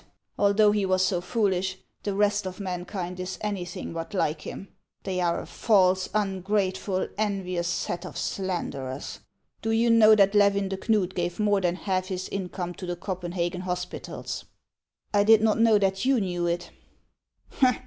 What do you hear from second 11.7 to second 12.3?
half his